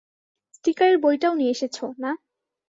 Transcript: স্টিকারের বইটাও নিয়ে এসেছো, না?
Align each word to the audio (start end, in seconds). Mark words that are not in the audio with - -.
স্টিকারের 0.53 0.97
বইটাও 0.97 1.33
নিয়ে 1.35 1.51
এসেছো, 1.51 1.85
না? 1.97 2.11